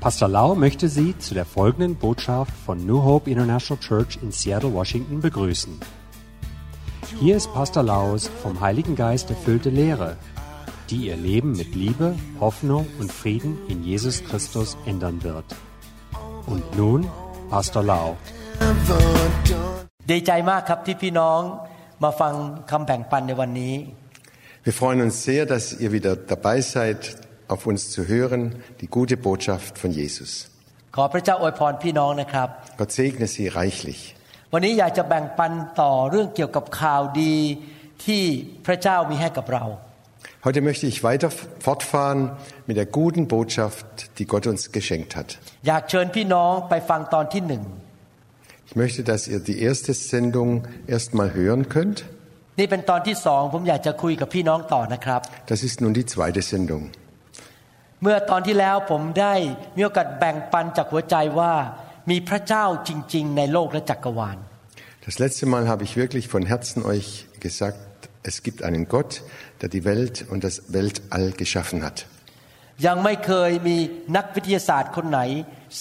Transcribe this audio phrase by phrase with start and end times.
[0.00, 4.72] Pastor Lau möchte Sie zu der folgenden Botschaft von New Hope International Church in Seattle,
[4.74, 5.80] Washington begrüßen.
[7.20, 10.16] Hier ist Pastor Laus vom Heiligen Geist erfüllte Lehre,
[10.90, 15.46] die Ihr Leben mit Liebe, Hoffnung und Frieden in Jesus Christus ändern wird.
[16.46, 17.06] Und nun
[17.50, 18.16] Pastor Lau.
[20.10, 21.40] ดีใจมากครับที่พี่น้อง
[22.04, 22.34] มาฟัง
[22.70, 23.74] คำแบ่งปันในวันนี้
[24.66, 27.00] Wir freuen uns sehr, dass ihr wieder dabei seid,
[27.52, 28.42] auf uns zu hören,
[28.80, 30.30] die gute Botschaft von Jesus.
[30.96, 32.48] ขอพระเจ้าอวยพรพี่น้องนะครับ
[32.80, 34.00] Gott segne sie reichlich.
[34.52, 37.36] วันนี้อยากจะแบ่งปันต่อเรื่องเกี่ยวกับข่าวดี
[38.04, 38.22] ที่
[38.66, 39.64] พระเจ้ามีให้กับเรา
[40.46, 41.30] Heute möchte ich weiter
[41.66, 42.20] fortfahren
[42.68, 43.86] mit der guten Botschaft,
[44.18, 45.28] die Gott uns geschenkt hat.
[45.68, 47.62] อยากเชิญพี่น้องไปฟังตอนที่หนึ่ง
[48.68, 50.50] Ich möchte, dass ihr die erste Sendung
[50.94, 51.98] erstmal hören könnt.
[52.58, 55.20] นี่เป็นตอนที่สองผมอยากจะคุยกับพี่น้องต่อนะครับ
[55.52, 56.82] Das ist nun die zweite Sendung.
[58.01, 59.33] เมื่อตอนที่แล้วผมได้
[59.77, 61.53] มีโอกาสแบ่งปันจากหัวใจว่า
[62.09, 64.37] มีพระเจ้าจริง ๆ ในโลกและจักรวาล
[65.07, 67.07] Das letzte Mal habe ich wirklich von Herzen euch
[67.45, 67.79] gesagt,
[68.29, 69.11] es gibt einen Gott,
[69.61, 71.97] der die Welt und das Weltall geschaffen hat.
[72.87, 73.77] ยังไม่เคยมี
[74.15, 75.21] นักวิทยาศาสตร์คนไหน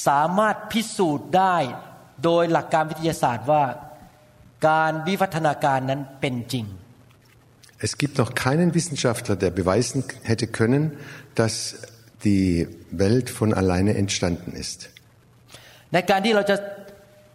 [0.06, 1.56] สามารถพิสูจน์ได้
[2.24, 3.64] โดยหลักการวิทยาศาสตร์ว่า
[4.68, 6.66] การวิวัฒนาการนั้นเป็นจริง
[7.86, 9.98] Es gibt noch keinen Wissenschaftler, der beweisen
[10.30, 10.82] hätte können,
[11.40, 11.54] dass
[12.23, 14.79] die Welt von alleine entstanden ist.
[15.93, 16.57] ในการที่เราจะ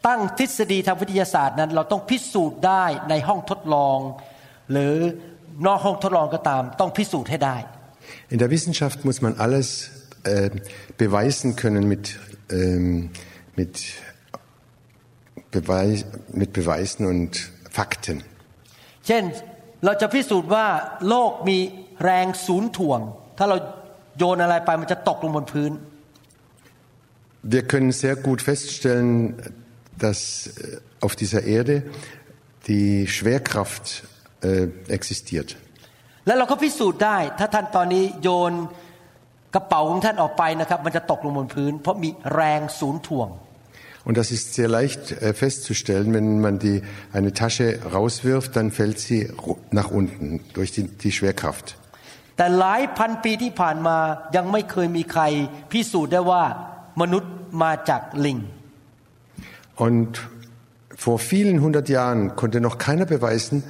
[0.07, 3.99] ตั้งทฤษฎีทางวิทยาศาสตร์นั้น เราต้องพิสูจน์ได้ในห้องทดลอง
[4.71, 4.95] หรือ
[5.67, 7.57] นอกห้องทดลองก็ตาม ต้องพิสูจน์ให้ได้
[8.33, 9.69] In der Wissenschaft muss man alles
[10.25, 10.51] äh,
[10.97, 12.05] beweisen können mit,
[12.51, 13.11] ähm,
[13.59, 13.75] mit,
[15.51, 16.05] Beweis,
[16.41, 17.33] mit Beweisen und
[17.77, 18.17] Fakten.
[19.07, 19.23] เช่น
[19.85, 20.67] เราจะพิสูจน์ว่า
[21.09, 21.59] โลกมี
[22.05, 23.01] แรงศูนย์ถ่วง
[23.39, 23.57] ถ้าเรา
[27.42, 29.36] wir können sehr gut feststellen,
[29.98, 31.84] dass äh, auf dieser Erde
[32.68, 34.04] die Schwerkraft
[34.42, 35.58] äh, existiert.
[44.06, 46.82] Und das ist sehr leicht äh, festzustellen, wenn man die,
[47.14, 49.32] eine Tasche rauswirft, dann fällt sie
[49.72, 51.78] nach unten durch die, die Schwerkraft.
[52.37, 53.97] แต่หลายพันปีที่ผ่านมา
[54.37, 55.23] ยังไม่เคยมีใคร
[55.73, 56.43] พิสูจน์ได้ว่า
[57.01, 57.33] มนุษย์
[57.63, 58.39] มาจากลิง
[59.87, 60.13] Und
[61.05, 63.63] vor vielen hundert Jahren konnte noch keiner beweisen,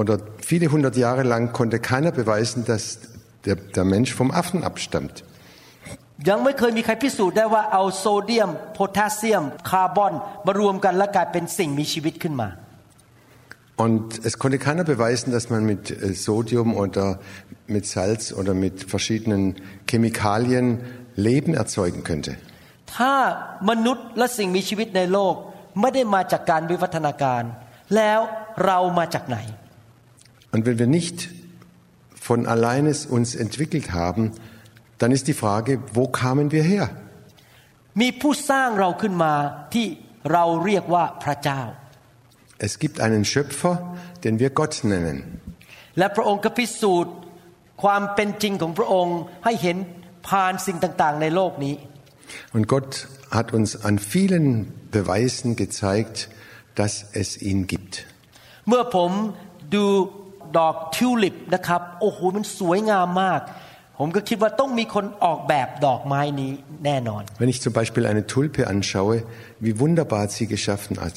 [0.00, 0.14] oder
[0.50, 2.84] viele hundert Jahre lang konnte keiner beweisen, dass
[3.44, 5.16] der, der Mensch vom Affen abstammt.
[6.28, 10.14] ยังไม่เคยมีใครพิสูจน์ได้ว่าเอาโซเดียม โพแทสเซียม คาร์บอน
[10.46, 12.48] มารวมกันและกลายเป็นสิ่งมีชีวิตขึ้นมา
[13.76, 17.18] Und es konnte keiner beweisen, dass man mit äh, Sodium oder
[17.66, 19.56] mit Salz oder mit verschiedenen
[19.86, 20.80] Chemikalien
[21.14, 22.36] Leben erzeugen könnte.
[22.96, 23.14] ถ้า
[23.70, 25.34] มนุษย์และสิ่งมีชีวิตในโลก
[25.80, 27.42] ไม่ได้มาจากการวิวัฒนาการ
[27.96, 28.20] แล้ว
[28.64, 29.38] เรามาจากไหน
[30.52, 31.18] Und wenn wir nicht
[32.28, 34.22] von alleine es uns entwickelt haben,
[35.00, 36.86] dann ist die Frage, wo kamen wir her?
[38.00, 39.34] มีผู้สร้างเราขึ้นมา
[39.74, 39.86] ที่
[40.32, 41.62] เราเรียกว่าพระเจ้า
[42.60, 43.74] Es gibt einen Schöpfer,
[44.24, 45.18] den wir Gott nennen.
[45.98, 47.14] และพระองค์ก็พิสูจน์
[47.82, 49.76] ความเป็นจริงของพระองค์ให้เห็น
[50.28, 51.74] ผ่านสิ่งต่างๆ ในโลกนี้
[52.56, 52.90] Und Gott
[53.36, 54.46] hat uns an vielen
[54.96, 56.16] Beweisen gezeigt,
[56.80, 57.92] dass es ihn gibt.
[58.68, 59.10] เมื่อผม
[59.74, 59.84] ดู
[60.58, 63.40] ดอกทิวลิปนะครับ โอ้โหมันสวยงามมาก
[63.98, 66.52] ผมก็คิดว่าต้องมีคนออกแบบดอกไม้นี้
[66.84, 69.16] แน่นอน Wenn ich zum Beispiel eine Tulpe anschaue,
[69.64, 71.16] wie wunderbar sie geschaffen, hat,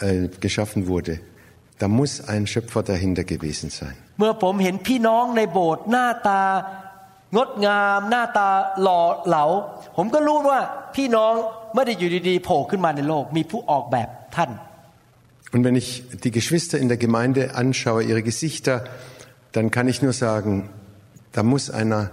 [0.00, 1.20] äh, geschaffen wurde,
[1.78, 3.96] da muss ein Schöpfer dahinter gewesen sein.
[4.18, 6.42] เมื่อผมเห็นพี่น้องในโบสถ์หน้าตา
[7.36, 8.48] งดงาม หน้าตา
[8.82, 9.44] หล่อเหลา
[9.96, 10.60] ผมก็รู้ว่า
[10.96, 11.32] พี่น้อง
[11.74, 14.50] ไม่ได้อยู่ดีๆโผล่ขึ้นมาในโลก มีผู้ออกแบบท่าน
[15.52, 18.84] Und wenn ich die Geschwister in der Gemeinde anschaue, ihre Gesichter,
[19.52, 20.68] dann kann ich nur sagen,
[21.32, 22.10] da muss einer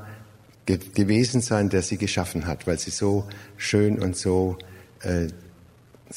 [0.66, 3.26] ge gewesen sein, der sie geschaffen hat, weil sie so
[3.58, 4.58] schön und so,
[5.02, 5.28] äh,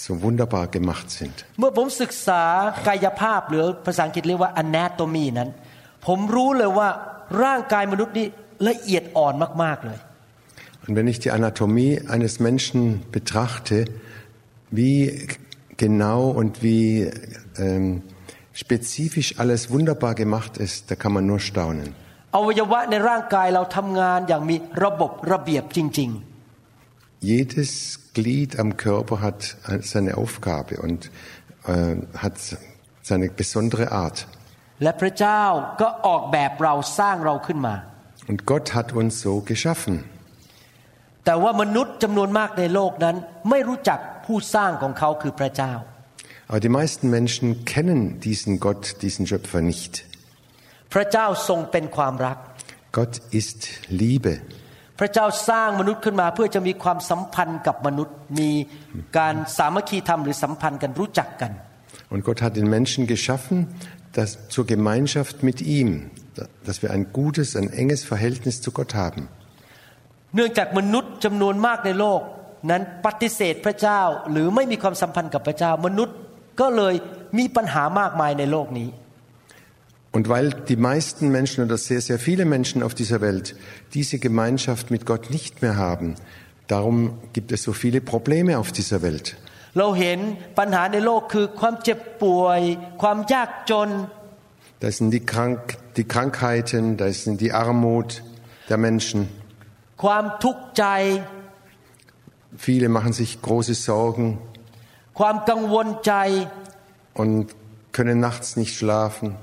[0.04, 1.36] so wunderbar gemacht sind.
[1.58, 2.42] เมื่อผมศึกษา
[2.88, 5.50] กายภาพหรือภาษาอังกฤษเรียกว่า anatomy นั้น
[6.06, 6.88] ผมรู้เลยว่า
[7.42, 8.26] ร่างกายมนุษย์นี่
[8.68, 9.98] ละเอียดอ่อนมากๆเลย
[10.88, 12.80] Und wenn ich die Anatomie eines Menschen
[13.10, 13.86] betrachte,
[14.70, 15.26] wie
[15.76, 17.10] genau und wie
[17.58, 18.02] ähm,
[18.52, 21.88] spezifisch alles wunderbar gemacht ist, da kann man nur staunen.
[22.36, 26.10] อวัยวะในร่างกายเราทำงานอย่างมีระบบระเบียบจริง
[27.28, 27.72] Jedes
[28.13, 31.09] Glied am Körper hat äh, seine Aufgabe und
[31.65, 32.33] äh, hat
[33.01, 34.27] seine besondere Art.
[38.27, 40.03] Und Gott hat uns so geschaffen.
[46.47, 50.03] Aber die meisten Menschen kennen diesen Gott, diesen Schöpfer nicht.
[52.91, 54.41] Gott ist Liebe.
[55.01, 58.49] พระเจ้าสร้างมนุษย์ขึ้นมาเพื่อจะมีความสัมพันธ์กับมนุษย์ มี
[59.17, 61.51] การสามัคคีธรรมหรือสัมพันธ์กันรู้จักกัน
[62.13, 63.57] Und Gott hat den Menschen geschaffen,
[64.17, 65.89] dass zur Gemeinschaft mit ihm,
[66.67, 69.21] dass wir ein gutes, ein enges Verhältnis zu Gott haben.
[70.35, 72.21] เนื่องจากมนุษย์จำนวนมากในโลก
[72.69, 74.01] นั้นปฏิเสธพระเจ้า
[74.31, 76.15] หรือไม่มีความสัมพันธ์กับพระเจ้า มนุษย์
[76.59, 76.93] ก็เลย
[77.37, 78.89] มีปัญหามากมายในโลกนี้
[80.11, 83.55] Und weil die meisten Menschen oder sehr, sehr viele Menschen auf dieser Welt
[83.93, 86.15] diese Gemeinschaft mit Gott nicht mehr haben,
[86.67, 89.37] darum gibt es so viele Probleme auf dieser Welt.
[94.81, 98.21] Da sind die, Krank die Krankheiten, da sind die Armut
[98.67, 99.29] der Menschen.
[102.57, 104.39] Viele machen sich große Sorgen
[107.13, 107.55] und
[107.91, 109.35] können nachts nicht schlafen.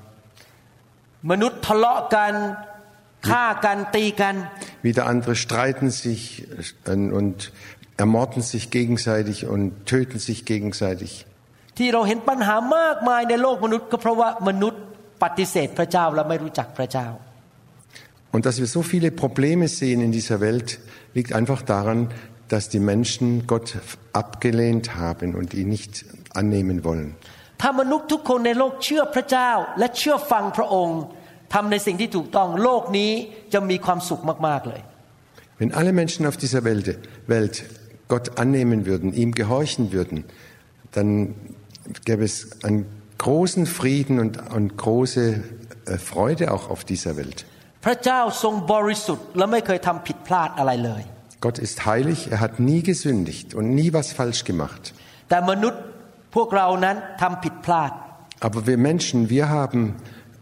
[4.82, 6.46] Wieder andere streiten sich
[6.86, 7.52] äh, und
[7.96, 11.26] ermorden sich gegenseitig und töten sich gegenseitig.
[18.30, 20.78] Und dass wir so viele Probleme sehen in dieser Welt,
[21.14, 22.10] liegt einfach daran,
[22.48, 23.76] dass die Menschen Gott
[24.12, 26.04] abgelehnt haben und ihn nicht
[26.34, 27.16] annehmen wollen.
[27.61, 30.99] ถ้ามนุษย์ทุกคนในโลกเชื่อพระเจ้า และเชื่อฟังพระองค์
[31.53, 33.11] ทำในสิ่งที่ถูกต้องโลกนี้
[33.53, 34.81] จะมีความสุขมากๆเลย
[35.59, 36.87] Wenn alle Menschen auf dieser Welt,
[37.27, 37.55] Welt
[38.13, 40.17] Gott annehmen würden, ihm gehorchen würden,
[40.95, 41.09] dann
[42.05, 42.35] gäbe es
[42.65, 42.85] einen
[43.17, 45.23] großen Frieden und, und große
[45.85, 47.39] äh, Freude auch auf dieser Welt.
[47.85, 51.03] พระเจ้าทรงบริสุทธิ์และไม่เคยทำผิดพลาดอะไรเลย
[51.45, 54.83] Gott ist heilig, er hat nie gesündigt und nie was falsch gemacht.
[55.29, 55.83] แต่มนุษย์
[56.35, 57.91] พวกเรานั้นทำผิดพลาด
[58.47, 59.81] Aber wir Menschen, wir haben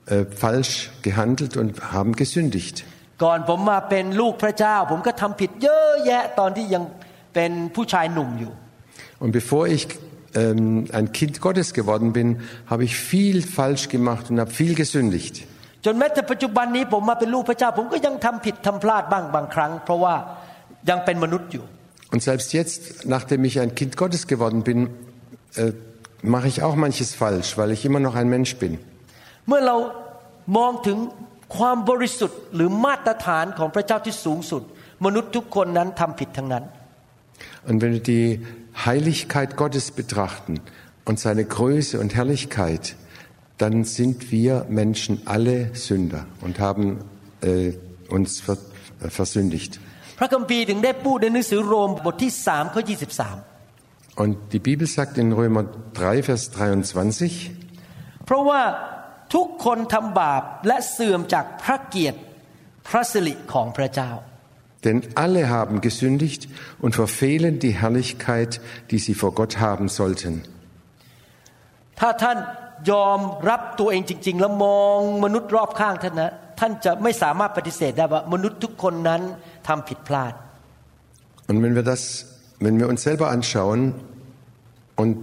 [0.07, 2.77] äh, falsch gehandelt und haben gesündigt.
[3.23, 6.83] ก่อนผมมาเป็นลูกพระเจ้า ผมก็ทำผิดเยอะแยะตอนที่ยัง
[7.33, 8.51] เป็นผู้ชายหนุ่มอยู่
[9.23, 9.83] Und bevor ich
[10.41, 12.27] ähm, ein Kind Gottes geworden bin,
[12.71, 15.35] habe ich viel falsch gemacht und habe viel gesündigt.
[15.85, 20.15] จนแม้แต่ปัจจุบันนี้ผมมาเป็นลูกพระเจ้า ผมก็ยังทำผิดทำพลาดบ้างบางครั้ง เพราะว่า
[20.89, 21.65] ยังเป็นมนุษย์อยู่
[22.13, 22.81] Und selbst jetzt,
[23.15, 24.79] nachdem ich ein Kind Gottes geworden bin,
[25.55, 25.71] äh,
[26.23, 28.73] mache ich auch manches falsch, weil ich immer noch ein Mensch bin.
[29.47, 29.77] เมื่อเรา
[30.57, 30.97] มองถึง
[31.57, 34.63] ความบริสุทธิ์หรือมาตรฐานของพระเจ้าที่สูงสุด
[35.05, 36.65] มนุษย์ทุกคนนั้นทำผิดทั้งนั้น
[37.67, 38.29] Und wenn wir die
[38.87, 40.53] Heiligkeit Gottes betrachten
[41.07, 42.95] und seine Größe und Herrlichkeit,
[43.61, 46.85] dann sind wir Menschen alle Sünder und haben
[47.41, 47.73] äh,
[48.09, 48.57] uns ver
[49.03, 49.71] äh, versündigt.
[50.19, 52.81] พระคัมภีร์ถึงได้พูดในหนังสือโรมบทที่3ข้อ
[53.27, 53.54] 23
[54.21, 57.51] Und die Bibel sagt in Römer 3, Vers 23,
[58.25, 58.61] เพราะว่า
[59.33, 62.19] ทุกคนทำบาปและเสื่อมจากพระเกียรติ
[62.87, 64.11] พระสิริของพระเจ้า
[64.83, 66.47] denn alle haben gesündigt
[66.83, 70.33] und verfehlen die Herrlichkeit, die sie vor Gott haben sollten.
[71.99, 72.37] ถ้าท่าน
[72.91, 73.19] ยอม
[73.49, 79.21] รับตัวเองจริง ๆ แล้วมองมนุษย์รอบข้างท่านนะท่านจะไม่สามารถปฏิเสธได้ว่ามนุษย์ทุกคนนั้น
[79.67, 80.33] ทำผิดพลาด
[81.49, 82.03] Und wenn wir das,
[82.59, 83.93] wenn wir uns selber anschauen
[84.95, 85.17] und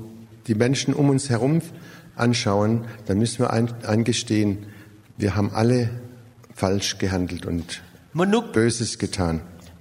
[0.47, 1.61] die Menschen um uns herum
[2.16, 4.66] anschauen, dann müssen wir ein, eingestehen,
[5.16, 5.90] wir haben alle
[6.54, 7.82] falsch gehandelt und
[8.20, 9.35] มนุษย์ Böses getan.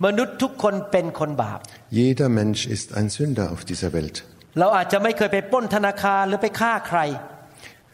[0.06, 1.60] มนุษย์ทุกคนเป็นคนบาป
[2.00, 4.16] Jeder Mensch ist ein Sünder auf dieser Welt.
[4.60, 7.00] เราอาจจะไม่เคยไปปล้นธนาคารหรือไปฆ่าใคร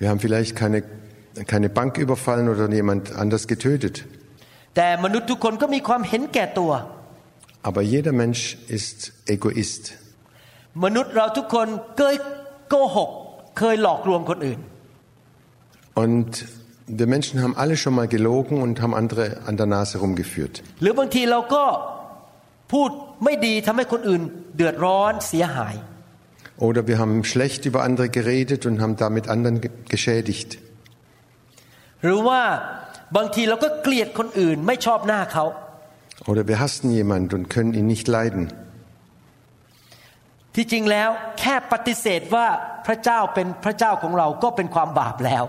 [0.01, 0.79] Wir haben vielleicht keine,
[1.53, 3.95] keine Bank überfallen oder jemand anders getötet.
[4.75, 6.71] แต่มนุษย์ทุกคนก็มีความเห็นแก่ตัว
[7.67, 8.41] Aber jeder Mensch
[8.77, 8.97] ist
[9.35, 9.83] Egoist.
[10.85, 11.67] มนุษย์เราทุกคน
[11.97, 12.15] เคย
[12.69, 13.09] โกหก
[13.59, 14.59] เคยหลอกลวงคนอื่น
[16.03, 16.31] Und
[16.99, 20.55] wir Menschen haben alle schon mal gelogen und haben andere an der Nase rumgeführt.
[20.81, 21.65] หรือบางทีเราก็
[22.73, 22.89] พูด
[23.23, 24.21] ไม่ดีทำให้คนอื่น
[24.55, 25.75] เดือดร้อนเสียหาย
[26.67, 30.49] Oder wir haben schlecht über andere geredet und haben damit anderen ge- geschädigt.
[32.03, 32.41] หรือว่า
[33.17, 35.45] บางทีเราก็เกลียดคนอื่น ไม่ชอบหน้าเขา
[36.29, 38.45] Oder wir hassen jemand und können ihn nicht leiden.
[40.55, 42.47] ที่จริงแล้วแค่ปฏิเสธว่า
[42.85, 45.43] พระเจ้าเป็นพระเจ้าของเราก็เป็นความบาปแล้ว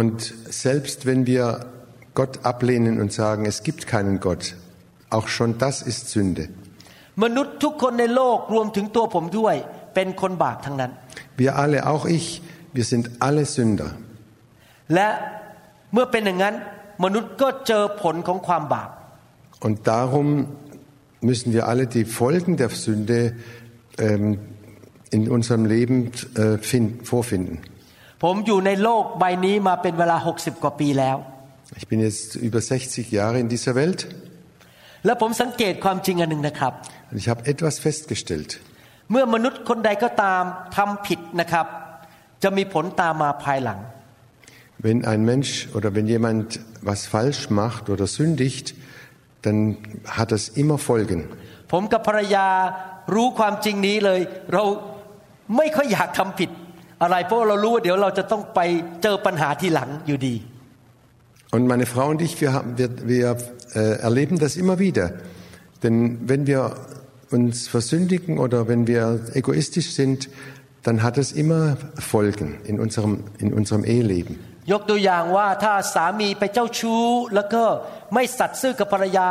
[0.00, 0.18] Und
[0.64, 1.44] selbst wenn wir
[2.18, 4.44] Gott ablehnen und sagen, es gibt keinen Gott,
[5.16, 6.44] auch schon das ist Sünde.
[7.24, 9.54] มนุษย์ทุกคนในโลกรวมถึงตัวผมด้วย
[9.94, 10.92] เป็นคนบาปทั้งนั้น
[11.40, 12.26] Wir alle, auch ich,
[12.76, 13.90] wir sind alle Sünder.
[14.94, 15.08] และ
[15.92, 16.54] เมื่อเป็นอย่างนั้น
[17.04, 18.90] มนุษย์ก็เจอผลของความบาป
[19.60, 20.48] Und darum
[21.20, 23.34] müssen wir alle die Folgen der Sünde
[23.98, 24.38] ähm,
[25.10, 27.56] in unserem Leben äh, find, vorfinden.
[28.22, 31.16] ผมอยู่ในโลกใบนี้มาเป็นเวลา 60 กว่าปีแล้ว
[31.80, 34.00] Ich bin jetzt über 60 Jahre in dieser Welt
[35.04, 36.72] และผมสังเกตความจริงอันหนึ่งนะครับ
[37.10, 38.50] und ich habe etwas festgestellt.
[39.10, 40.42] เมื่อมนุษย์คนใดก็ตาม
[40.76, 41.66] ทำผิดนะครับ
[42.42, 43.80] จะมีผลตามมาภายหลัง
[44.86, 46.46] Wenn ein Mensch oder wenn jemand
[46.90, 48.66] was falsch macht oder sündigt,
[49.42, 49.76] dann
[50.06, 51.20] hat das immer Folgen.
[51.72, 52.46] ผมกับภรรยา
[53.14, 54.20] รู้ความจริงนี้เลย
[54.52, 54.62] เรา
[55.56, 56.50] ไม่ค่อยอยากทำผิด
[57.02, 58.60] อะไรเพราะเรารู้ว่าเดี๋ยวเราจะต้องไป
[59.02, 60.36] เจอปัญหาทีหลังอยู่ดี
[61.54, 63.36] Und meine Frau und ich, wir, haben, wir, wir
[63.76, 65.12] äh, erleben das immer wieder.
[65.84, 66.74] Denn wenn wir
[67.30, 70.28] uns versündigen oder wenn wir egoistisch sind,
[70.82, 74.40] dann hat es immer Folgen in unserem, in unserem Eheleben.
[74.71, 77.03] ยกตัวอย่างว่าถ้าสามีไปเจ้าชู้
[77.35, 77.63] แล้วก็
[78.13, 79.27] ไม่สัตย์ซื่อกับภรรยา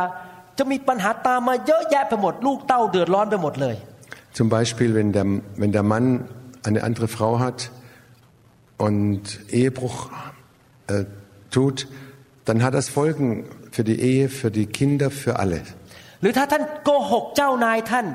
[0.58, 3.76] จะมีปัญหาตามมาเยอะแยะไปหมด ลูกเต้าเดือดร้อนไปหมดเลย
[4.38, 5.26] Zum Beispiel, wenn der,
[5.60, 6.06] wenn der Mann
[6.68, 7.70] eine andere Frau hat
[8.76, 10.10] und Ehebruch
[10.86, 11.04] äh,
[11.50, 11.88] tut,
[12.44, 13.26] dann hat das Folgen
[13.72, 15.60] für die Ehe, für die Kinder, für alle.
[16.20, 18.06] หรือถ้าท่านโกหกเจ้านายท่าน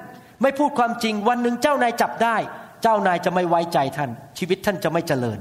[0.42, 2.38] ไม่พูดความจริงวันหนึ่งเจ้านายจับได้
[2.84, 5.40] เจ้านายจะไม่ไว้ใจท่าน ชีวิตท่านจะไม่เจริญ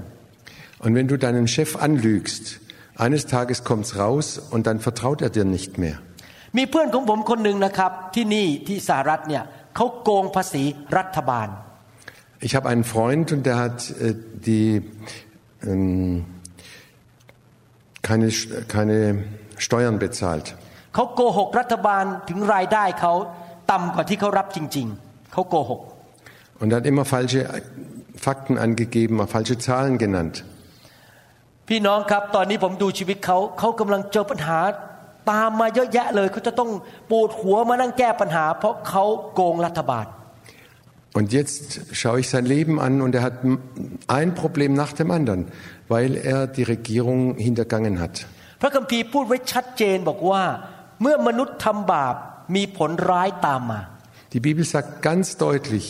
[0.82, 2.60] Und wenn du deinen Chef anlügst,
[2.96, 5.98] eines Tages kommt's raus und dann vertraut er dir nicht mehr.
[6.58, 9.44] มีเพื่อนของผมคนหนึ่งนะครับ ที่นี่ที่สหรัฐเนี่ย
[9.75, 10.63] เขาโกงภาษี
[10.98, 11.48] รัฐบาล
[12.48, 14.13] Ich habe einen Freund und der hat äh,
[14.48, 14.68] die
[15.70, 16.25] ähm,
[18.08, 18.27] keine,
[18.75, 18.98] keine
[19.66, 20.48] Steuern bezahlt.
[20.96, 23.13] เขาโกหกรัฐบาลถึงรายได้เขา
[23.72, 25.82] ต่ำกว่าที่เขารับจริง ๆ เขาโกหก
[26.60, 27.42] Und er hat immer falsche
[28.27, 30.44] Fakten angegeben, falsche Zahlen genannt.
[31.72, 34.60] พี่น้องครับตอนนี้ผมดูชีวิตเขาเขากำลังเจอปัญหา
[35.32, 36.70] ตามมาเยอะแยะเลยเขาจะต้อง
[37.10, 40.08] ปวดหัวมานั่งแก้ปัญหา เพราะเขาโกงรัฐบาล
[41.18, 43.36] Und jetzt schaue ich sein Leben an und er hat
[44.20, 45.42] ein Problem nach dem anderen,
[45.88, 48.16] weil er die Regierung hintergangen hat.
[48.62, 50.44] พระคัมภีร์พูดไว้ชัดเจนบอกว่า
[51.01, 52.16] เมื่อมนุษย์ทำบาป
[52.56, 53.82] มีผลร้ายตามมา
[54.34, 55.86] Die Bibel sagt ganz deutlich,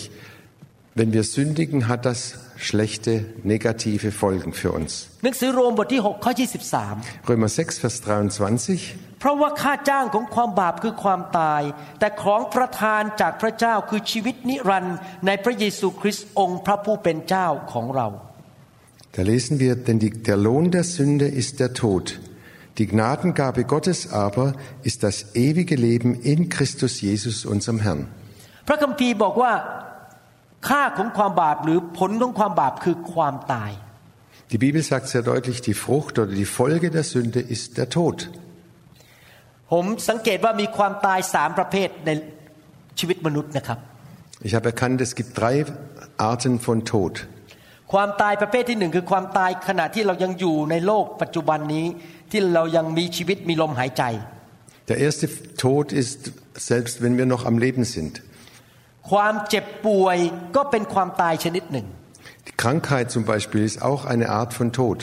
[0.98, 2.20] wenn wir sündigen, hat das
[2.68, 3.14] schlechte,
[3.54, 4.92] negative Folgen für uns.
[5.24, 6.32] หนังสือโรมบทที่6ข้อ
[6.80, 9.20] 23 Römer 6, Vers 23.
[9.20, 11.62] เพราะว่าค่าจ้างของความบาปคือความตาย
[12.00, 18.08] แต่ของประทานจากพระเจ้าคือชีวิตนิรันดร์ในพระเยซูคริสต์องค์พระผู้เป็นเจ้าของเรา
[19.16, 22.20] Da lesen wir, denn die, der Lohn der Sünde ist der Tod.
[22.78, 28.02] Die Gnadengabe Gottes aber ist das ewige Leben in Christus Jesus, unserem Herrn.
[28.68, 29.52] พระคัมภีร์บอกว่า
[30.69, 33.73] ค่าของความบาปหรือผลของความบาปคือความตาย
[34.53, 38.19] Die Bibel sagt sehr deutlich, die Frucht oder die Folge der Sünde ist der Tod.
[39.73, 42.11] ผมสังเกตว่ามีความตายสามประเภทใน
[42.99, 43.79] ชีวิตมนุษย์นะครับ
[44.47, 45.55] Ich habe erkannt, es gibt drei
[46.31, 47.15] Arten von Tod.
[47.93, 51.87] ความตายประเภทที่หนึ่งคือความตายขณะที่เรายังอยู่ในโลกปัจจุบันนี้
[52.31, 54.05] ที่เรายังมีชีวิตมีลมหายใจ
[54.91, 55.27] Der erste
[55.65, 56.19] Tod ist,
[56.71, 58.13] selbst wenn wir noch am Leben sind.
[59.12, 60.18] ความเจ็บป่วย
[60.56, 61.88] ก็เป็นความตายชนิดหนึ่ง
[62.48, 65.00] Die Krankheit zum Beispiel ist auch eine Art von Tod.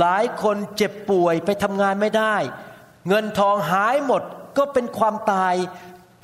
[0.00, 2.36] หลายคนเจ็บป่วยไปทำงานไม่ได้
[3.08, 4.22] เงินทองหายหมด
[4.58, 5.54] ก็เป็นความตาย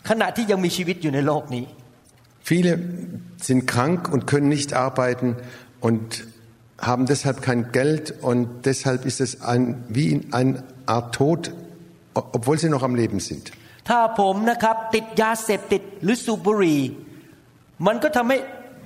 [0.09, 1.65] ขณะที่ยังมีชีวิตอยู่ในโลกนี้
[2.51, 2.73] Viele
[3.47, 5.29] sind krank und können nicht arbeiten
[5.87, 6.05] und
[6.89, 10.09] haben deshalb kein Geld und deshalb ist es ein, wie
[10.39, 11.53] eine Art Tod,
[12.15, 13.45] obwohl sie noch am Leben sind.
[13.89, 16.81] ถ้าผมนะครับติดยาเสพติดหรือสูบบุหรี่
[17.87, 18.39] มันก็ทำให้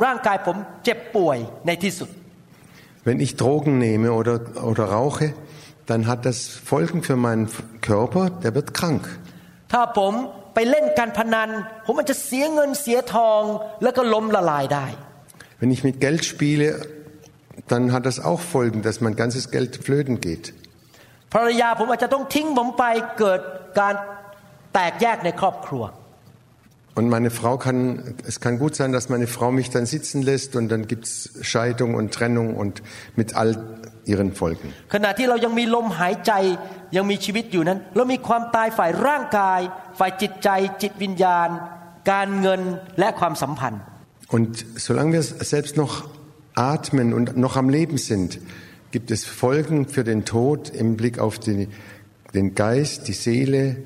[0.04, 2.10] ร่างกายผมเจ็บป่วยในที่สุด
[3.06, 4.36] Wenn ich Drogen nehme oder,
[4.70, 5.26] oder rauche,
[5.90, 6.38] dann hat das
[6.70, 7.46] Folgen für meinen
[7.90, 9.04] Körper, der wird krank.
[9.72, 10.12] ถ้าผม
[10.54, 11.48] ไปเล่นการพนัน
[11.86, 13.42] ผมอาจจะเสียเงินเสียทอง
[13.82, 14.86] แล้วก็ล้มละลายได้
[15.60, 16.68] Wenn ich mit Geld spiele,
[17.70, 20.44] dann hat das auch Folgen, dass mein ganzes Geld flöten geht.
[21.34, 22.84] ภรรยาผมอาจจะต้องทิ้งผมไป
[23.18, 23.40] เกิด
[23.80, 23.94] การ
[24.74, 25.84] แตกแยกในครอบครัว
[26.96, 30.54] Und meine Frau kann, es kann gut sein, dass meine Frau mich dann sitzen lässt
[30.54, 32.82] und dann gibt's Scheidung und Trennung und
[33.16, 33.50] mit all
[34.06, 34.68] ihren Folgen.
[34.94, 36.32] ขณะที่เรายังมีลมหายใจ
[36.96, 39.60] ยังมีชีวิตอยู่นั้น เรามีความตายฝ่ายร่างกาย
[39.98, 40.48] ฝ่ายจิตใจ
[40.82, 41.48] จิตวิญญาณ
[42.10, 42.60] การเงิน
[42.98, 43.82] และความสัมพันธ์
[44.36, 44.52] Und
[44.86, 45.94] solange wir selbst noch
[46.54, 48.40] atmen und noch am Leben sind,
[48.90, 51.68] gibt es Folgen für den Tod im Blick auf die,
[52.34, 53.76] den Geist, die Seele,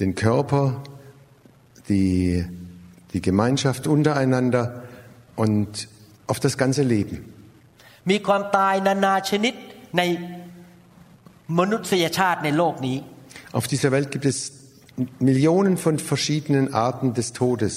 [0.00, 0.82] den Körper,
[1.88, 2.44] die,
[3.12, 4.82] die Gemeinschaft untereinander
[5.36, 5.88] und
[6.26, 7.16] auf das ganze Leben.
[8.10, 9.54] มีความตายนานาชนิด
[9.98, 10.02] ใน
[11.58, 12.96] มนุษยชาติในโลกนี้
[13.58, 14.36] Auf dieser Welt gibt es
[15.28, 17.74] Millionen von verschiedenen Arten des Todes.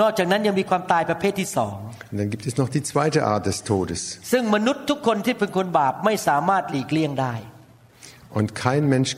[0.00, 1.76] นอกจากนั้นยังมีความตายประเภทที่สอง
[2.10, 4.00] Und dann gibt es noch die zweite Art des Todes.
[4.32, 7.34] ซึ่งมนุษย์ทุกคนที่เป็นคนบาปไม่สามารถหลีกเลี่ยงได้
[8.38, 9.10] Und kein Mensch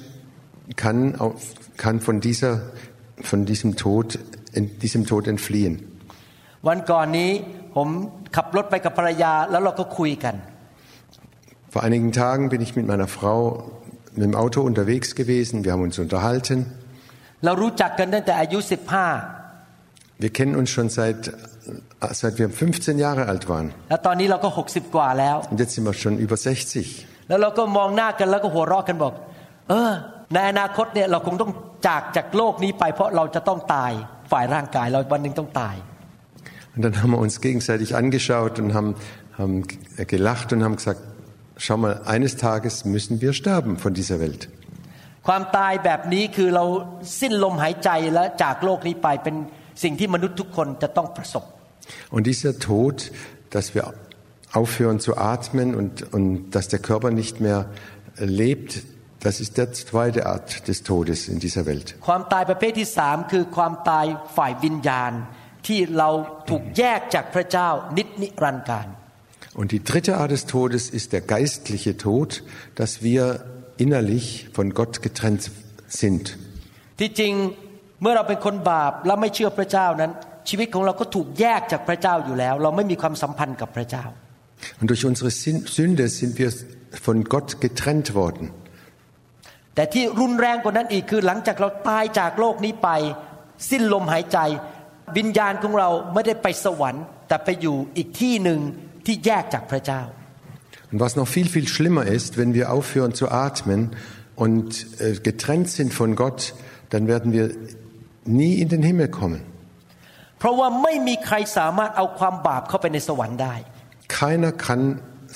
[0.82, 1.40] kann, auf,
[1.82, 2.52] kann von, dieser,
[3.30, 4.18] von diesem, Tod,
[4.52, 5.74] in diesem Tod entfliehen.
[6.68, 7.30] วันก่อนนี้
[7.76, 7.88] ผม
[8.36, 10.34] ขับรถไปกับภรรยาแล้วเราก็คุยกัน
[11.74, 13.40] Vor einigen Tagen bin ich mit meiner Frau
[14.14, 15.54] mit dem Auto unterwegs gewesen.
[15.64, 16.58] Wir haben uns unterhalten.
[17.44, 18.58] เรารู้จักกันตั้งแต่อายุ
[20.24, 21.20] Wir kennen uns schon seit,
[22.20, 23.68] seit wir 15 Jahre alt waren.
[23.80, 27.28] 15 แล้วตอนนี้เราก็ 60 กว่าแล้ว Und jetzt sind wir schon über 60.
[27.28, 29.12] แล้วเราก็มองหน้ากันแล้วก็หัวเราะกันบอก
[29.68, 29.92] เออ
[30.34, 31.52] ในอนาคตเนี่ยเราคงต้อง
[31.88, 33.92] จากจากโลกนี้ไป เพราะเราจะต้องตาย
[34.32, 35.76] ฝ่ายร่างกายเราวันหนึ่งต้องตาย
[36.74, 38.96] Und dann haben wir uns gegenseitig angeschaut und haben,
[39.38, 39.64] haben
[40.14, 41.00] gelacht und haben gesagt,
[41.56, 44.42] schau mal, eines Tages müssen wir sterben von dieser Welt.
[45.26, 46.64] ความตายแบบนี้คือเรา
[47.20, 49.36] สิ้นลมหายใจและจากโลกนี้ไปเป็น
[49.82, 51.44] สิ่งที่มนุษย์ทุกคนจะต้องประสบ
[52.14, 52.96] Und dieser Tod,
[53.54, 53.84] dass wir
[54.60, 57.60] aufhören zu atmen und, und dass der Körper nicht mehr
[58.18, 58.70] lebt,
[59.26, 61.88] das ist der zweite Art des Todes in dieser Welt.
[62.06, 65.12] ความตายประเภทที่สามคือความตายฝ่ายวิญญาณ
[65.66, 66.10] ที่เรา
[66.50, 68.86] ถูกแยกจากพระเจ้านิจนิรันดร์การ
[69.60, 72.30] Und die dritte Art des Todes ist der geistliche Tod,
[72.80, 73.22] dass wir
[73.84, 74.26] innerlich
[74.56, 75.42] von Gott getrennt
[76.00, 76.24] sind.
[77.00, 77.32] ที่จริง
[78.02, 80.12] เมื่อเราเป็นคนบาปและไม่เชื่อพระเจ้านั้น
[80.48, 84.04] ชีวิตของเราก็ถูกแยกจากพระเจ้าอยู่แล้ว เราไม่มีความสัมพันธ์กับพระเจ้า
[84.80, 86.50] Und durch unsere Sin- Sünde sind wir
[87.06, 88.44] von Gott getrennt worden.
[89.75, 92.89] แต่ที่รุนแรงกว่านั้นอีกคือหลังจากเราตายจากโลกนี้ไป
[93.69, 94.37] สิ้นลมหายใจ
[95.17, 98.59] วิญญาณของเราไม่ได้ไปสวรรค์ แต่ไปอยู่อีกที่หนึ่ง
[99.05, 100.03] ที่แยกจากพระเจ้า
[100.91, 103.81] Und was noch viel, viel schlimmer ist, wenn wir aufhören zu atmen
[104.35, 106.53] und äh, getrennt sind von Gott,
[106.89, 107.45] dann werden wir
[108.25, 109.41] nie in den Himmel kommen.
[110.39, 113.55] เพราะว่าไม่มีใครสามารถเอาความบาปเข้าไปในสวรรค์ได้
[114.19, 114.83] Keiner kann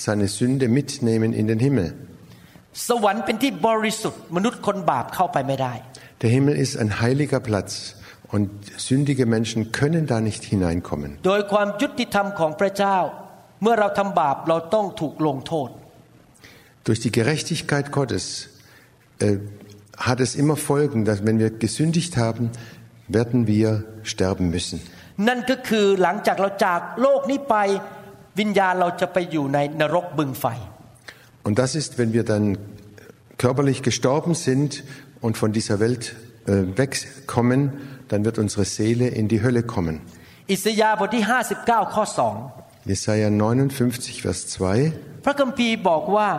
[0.05, 1.87] seine Sünde mitnehmen in den Himmel.
[2.88, 5.74] สวรรค์เป็นที่บริสุทธิ์มนุษย์คนบาปเข้าไปไม่ได้
[6.22, 7.70] Der Himmel ist ein heiliger Platz
[8.34, 8.48] und
[8.88, 11.10] sündige Menschen können da nicht hineinkommen.
[11.26, 12.98] โดยความยุติธรรมของพระเจ้า
[13.62, 15.68] เมื่อเราทำบาปเราต้องถูกลงโทษ
[16.86, 18.24] Durch die Gerechtigkeit Gottes
[19.18, 19.36] äh,
[20.08, 22.44] hat es immer Folgen, dass wenn wir gesündigt haben,
[23.18, 23.68] werden wir
[24.12, 24.78] sterben müssen.
[25.28, 27.56] นั่นก็คือหลังจากเราจากโลกนี้ไป
[28.40, 30.46] วิญญาณเราจะไปอยู่ในนรกบึงไฟ
[31.44, 32.58] Und das ist, wenn wir dann
[33.38, 34.84] körperlich gestorben sind
[35.20, 36.14] und von dieser Welt
[36.46, 37.72] äh, wegkommen,
[38.08, 40.00] dann wird unsere Seele in die Hölle kommen.
[40.52, 41.24] อิสยาห์บทที่
[41.62, 42.04] 59 ข้อ
[42.90, 44.58] Jesaja 59, Vers 2.
[44.58, 46.30] 2 พระคัมภีร์บอกว่า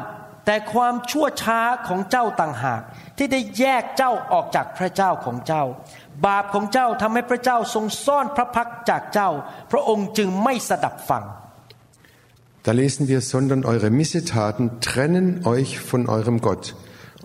[0.46, 2.82] แต่ความชั่วช้าของเจ้าต่างหาก
[3.18, 5.64] ที่ได้แยกเจ้าออกจากพระเจ้าของเจ้า
[6.26, 9.30] บาปของเจ้าทำให้พระเจ้าทรงซ่อนพระพักตร์จากเจ้า
[9.72, 11.24] พระองค์จึงไม่สดับฟัง
[12.66, 16.76] Da lesen wir, sondern eure Missetaten trennen euch von eurem Gott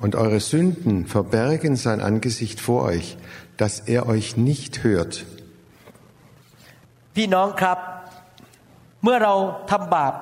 [0.01, 3.19] und eure Sünden verbergen sein Angesicht vor euch,
[3.57, 5.25] dass er euch nicht hört.
[7.21, 7.79] พี่น้องครับ
[9.05, 9.35] เมื่อเรา
[9.71, 10.13] ทำบาป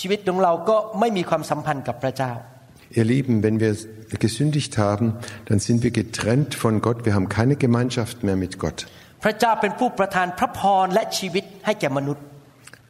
[0.00, 2.32] ชีวิตของเราก็ไม่มีความสัมพันธ์กับพระเจ้า
[2.98, 3.72] Ihr Lieben, wenn wir
[4.26, 5.06] gesündigt haben,
[5.48, 8.78] dann sind wir getrennt von Gott, wir haben keine Gemeinschaft mehr mit Gott.
[9.24, 12.24] พระเจ้าเป็นผู้ประทานพระพรและชีวิตให้แก่มนุษย์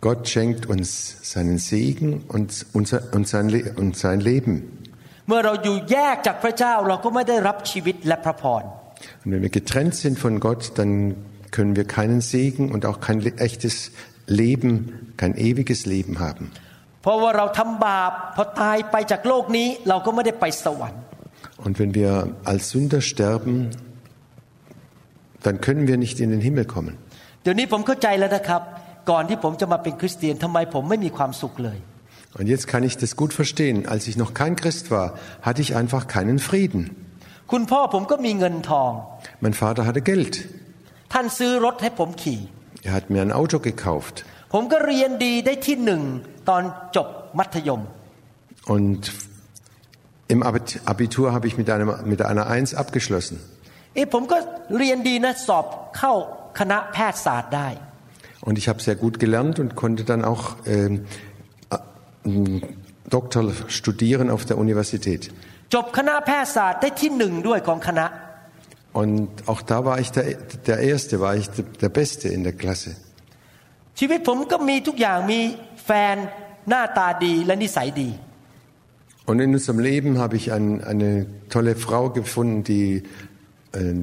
[0.07, 4.55] Gott schenkt uns seinen Segen und, unser, und, sein, Le und sein Leben.
[5.29, 8.63] เมื่อเราอยู่แยกจากพระเจ้าเราก็ไม่ได้รับชีวิตและพระพร
[9.23, 10.91] Und wenn wir getrennt sind von Gott, dann
[11.57, 13.75] können wir keinen Segen und auch kein le- echtes
[14.41, 14.73] Leben,
[15.21, 16.45] kein ewiges Leben haben.
[17.03, 21.01] เพราะว่าเราทำบาปพอตายไปจากโลกนี้เราก็ไม่ได้ไปสวรรค์
[21.65, 22.11] Und wenn wir
[22.51, 23.55] als Sünder sterben,
[25.45, 26.95] dann können wir nicht in den Himmel kommen.
[27.43, 28.63] เดี๋ยวนี้ผมเข้าใจแล้วนะครับ
[29.11, 31.79] ก่อนที่ผมจะมาเป็นคริสเตียนทำไมผมไม่มีความสุขเลย
[32.41, 33.77] Und jetzt kann ich das gut verstehen.
[33.95, 35.09] Als ich noch kein Christ war,
[35.47, 36.83] hatte ich einfach keinen Frieden.
[37.53, 38.91] คุณพ่อผมก็มีเงินทอง
[39.45, 40.35] Mein Vater hatte Geld.
[41.13, 42.41] ท่านซื้อรถให้ผมขี่
[42.87, 44.17] Er hat mir ein Auto gekauft.
[44.53, 46.03] ผมก็เรียนดีได้ที่หนึ่ง
[46.49, 46.63] ตอน
[46.97, 47.81] จบมัธยม
[48.75, 49.01] Und
[50.35, 53.37] im Abit- Abitur habe ich mit, einem, mit einer Eins abgeschlossen.
[53.95, 54.39] เอ้ผมก็
[54.79, 55.65] เรียนดีนะสอบ
[55.99, 56.13] เข้า
[56.59, 57.69] คณะแพทยศาสตร์ได้
[58.41, 61.07] Und ich habe sehr gut gelernt und konnte dann auch ähm,
[61.71, 62.61] äh,
[63.09, 65.31] Doktor studieren auf der Universität.
[65.75, 68.07] จบคณะแพทยศาสตร์ได้ที่หนึ่งด้วยของคณะ
[69.01, 70.27] Und auch da war ich der,
[70.69, 72.93] der Erste, war ich der, der Beste in der Klasse.
[73.99, 75.41] ชีวิตผมก็มีทุกอย่างมี
[75.85, 76.17] แฟน
[76.69, 78.11] หน้าตาดีและนิสัยดี
[79.29, 81.11] Und in unserem Leben habe ich ein, eine
[81.49, 83.05] tolle Frau gefunden, die
[83.73, 83.95] äh,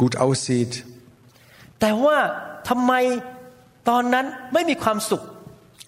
[0.00, 0.74] gut aussieht.
[1.80, 2.18] แต่ว่า
[2.68, 2.92] ทำไม
[3.88, 5.22] ตอนนั้นไม่มีความสุข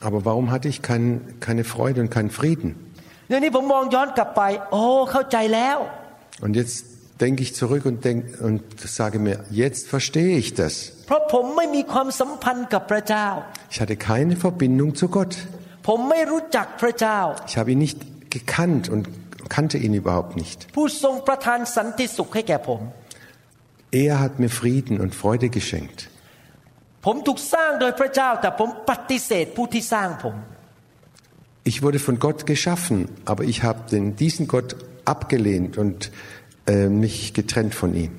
[0.09, 1.05] Aber warum hatte ich kein,
[1.47, 2.69] keine Freude und keinen Frieden?
[3.29, 5.79] เดี๋ยวนี้ผมมองย้อนกลับไป โอ้เข้าใจแล้ว
[6.45, 6.77] Und jetzt
[7.25, 8.61] denke ich zurück und, denk, und
[8.99, 10.75] sage mir, jetzt verstehe ich das.
[11.07, 13.27] เพราะผมไม่มีความสัมพันธ์กับพระเจ้า
[13.73, 15.33] Ich hatte keine Verbindung zu Gott.
[15.89, 17.19] ผมไม่รู้จักพระเจ้า
[17.51, 17.99] Ich habe ihn nicht
[18.37, 19.03] gekannt und
[19.55, 20.59] kannte ihn überhaupt nicht.
[20.77, 22.81] ผู้ทรงประทานสันติสุขให้แก่ผม
[24.05, 25.99] Er hat mir Frieden und Freude geschenkt.
[27.05, 30.37] ผมถูกสร้างโดยพระเจ้า แต่ผมปฏิเสธผู้ที่สร้างผม
[31.71, 34.77] Ich wurde von Gott geschaffen, aber ich habe den, diesen Gott
[35.07, 36.11] abgelehnt und
[36.67, 38.13] äh, mich getrennt von ihm.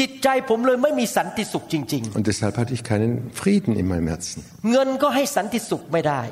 [0.00, 4.38] จิตใจผมเลยไม่มีสันติสุขจริง Und deshalb hatte ich keinen Frieden in meinem Herzen.
[4.54, 6.22] ๆ เงินก็ให้สันติสุขไม่ได้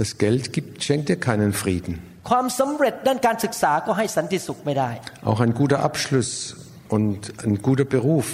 [0.00, 1.92] Das Geld gibt, schenkt dir keinen Frieden.
[2.30, 4.90] ความสำเร็จด้านการศึกษาก็ให้สันติสุขไม่ได้
[5.30, 6.30] Auch ein guter Abschluss
[6.96, 8.28] und ein guter Beruf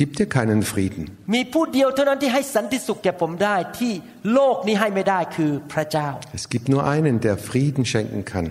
[0.00, 1.02] gibt dir keinen Frieden.
[1.34, 3.92] มีผู้เดียวเท่านั้นที่ให้สันติสุขแก่ผมได้ ที่
[4.32, 6.08] โลกนี้ให้ไม่ได้คือพระเจ้า
[6.40, 8.46] Es gibt nur einen, der Frieden schenken kann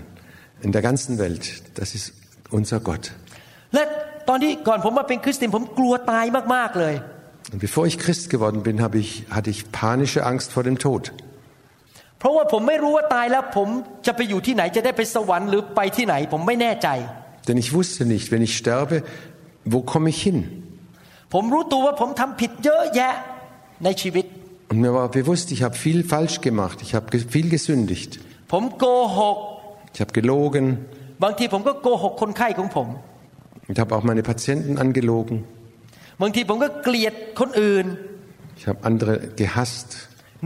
[0.66, 1.44] in der ganzen Welt.
[1.80, 2.06] Das ist
[2.58, 3.06] unser Gott.
[3.74, 3.84] และ
[4.30, 6.96] ตอนที่ก่อนผมมาเป็นคริสเตียนผมกลัวตายมากๆเลย
[7.54, 11.04] Und bevor ich Christ geworden bin, habe ich, hatte ich panische Angst vor dem Tod.
[12.20, 13.68] เพราะว่าผมไม่รู้ว่าตายแล้วผม
[14.06, 16.90] จะไปอยู่ที่ไหนจะได้ไปสวรรค์หรือไปที่ไหน ผมไม่แน่ใจ
[17.48, 18.96] Denn ich wusste nicht, wenn ich sterbe,
[19.74, 20.40] wo komme ich hin?
[21.34, 23.14] ผมรู้ตัวว่าผมทำผิดเยอะแยะ
[23.84, 24.26] ในชีวิต
[24.72, 26.78] Und mir war bewusst, ich habe viel falsch gemacht.
[26.86, 28.12] Ich habe ge- viel gesündigt.
[28.52, 28.86] ผมโก
[29.18, 29.38] หก
[29.94, 30.66] Ich habe gelogen.
[31.24, 32.88] บางทีผมก็โกหกคนไข้ของผม
[33.72, 35.38] Ich habe auch meine Patienten angelogen.
[36.22, 37.86] บางทีผมก็เกลียดคนอื่น
[38.60, 39.90] Ich habe andere gehasst.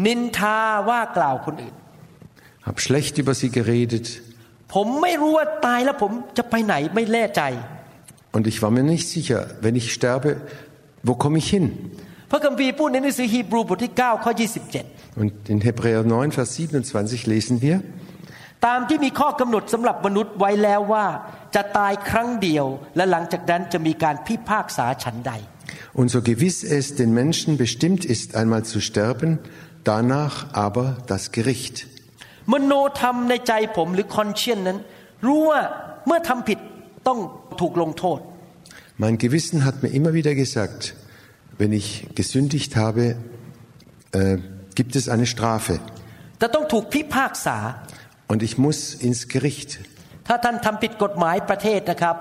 [0.06, 0.58] นินทา
[0.90, 1.76] ว่ากล่าวคนอื่น
[2.68, 4.08] Habe schlecht über sie geredet.
[4.74, 7.42] ผมไม่รู้ว่าตายแล้วผมจะไปไหนไม่แน่ใจ
[8.36, 10.30] Und ich war mir nicht sicher, wenn ich sterbe,
[11.08, 11.66] wo komme ich hin?
[12.32, 14.32] พระคัมภีร์พูดในหนังสือฮีบรูบทที่9ข้อ
[14.76, 17.76] 27 Und in Hebräer 9, Vers 27 lesen wir,
[18.66, 21.06] ตามที่มีข้อกำหนดสำหรับมนุษย์ไว้แล้วว่า
[21.56, 25.34] จะตายครั้งเดียว และหลังจากนั้นจะมีการพิพากษาฉันใด
[26.00, 29.40] und so gewiss es den Menschen bestimmt ist, einmal zu sterben,
[29.84, 31.88] danach aber das Gericht.
[32.54, 34.80] มโนธรรมในใจผมหรือคอนเชียนนั้น
[35.26, 35.62] รู้ว่า
[36.08, 36.60] เมื่อทำผิด
[37.08, 37.20] ต้อง
[37.62, 38.20] ถูกลงโทษ
[38.98, 40.96] Mein Gewissen hat mir immer wieder gesagt,
[41.58, 43.16] wenn ich gesündigt habe,
[44.12, 44.38] äh,
[44.76, 45.80] gibt es eine Strafe
[46.40, 47.58] แต่ต้องถูกพิพากษา
[48.32, 49.70] und ich muss ins Gericht.
[50.28, 52.16] ถ้าท่านทำผิดกฎหมายประเทศนะครับ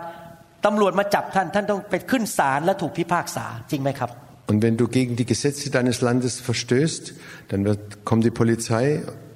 [0.66, 4.10] ตำรวจมาจับท่านท่านต้องไปขึ้นศาลและถูกพิพากษาจริงไหมครับ
[4.50, 7.04] Und wenn du gegen die Gesetze deines Landes verstößt,
[7.50, 8.84] dann wird, kommt die Polizei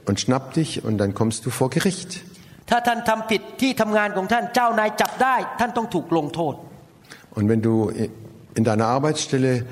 [0.08, 2.10] und schnappt dich und dann kommst du vor Gericht.
[2.70, 6.54] ถ้าท่านทำผิดที่ทำงานของท่านเจ้านายจับได้ ท่านต้องถูกลงโทษ
[7.36, 7.74] Und wenn du
[8.58, 9.64] in deiner Arbeitsstelle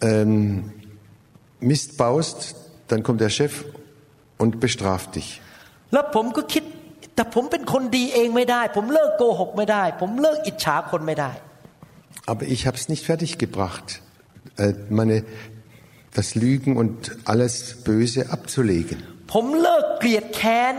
[0.00, 0.70] ähm,
[1.60, 2.56] Mist baust,
[2.88, 3.64] dann kommt der Chef
[4.38, 5.28] und bestraft dich.
[5.92, 6.64] แล้วผมก็คิด
[7.14, 11.32] แต่ผมเป็นคนดีเองไม่ได้ ผมเลิกโกหกไม่ได้ ผมเลิกอิจฉาคนไม่ได้
[12.32, 13.86] Aber ich habe es nicht fertiggebracht,
[14.56, 15.24] äh, meine,
[16.14, 16.96] das Lügen und
[17.32, 17.54] alles
[17.88, 18.98] Böse abzulegen.
[19.32, 20.74] ผมเลิกเกลียดแค้น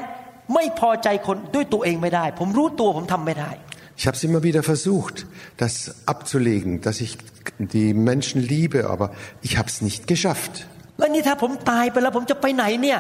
[0.54, 3.52] ไม่พอใจคนด้วยตัวเองไม่ได้ ผมรู้ตัวผมทำไม่ได้
[3.99, 5.26] Ich habe es immer wieder versucht,
[5.58, 5.73] das
[6.06, 7.17] abzulegen, dass ich
[7.60, 10.54] die Menschen liebe, aber ich habe es nicht geschafft.
[10.99, 12.99] แล้วนี่ถ้าผมตายไปแล้วผมจะไปไหนเนี่ย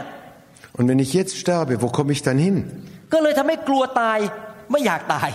[0.77, 2.57] Und wenn ich jetzt sterbe, wo komme ich dann hin?
[3.13, 4.19] ก็เลยทำให้กลัวตาย
[4.71, 5.29] ไม่อยากตาย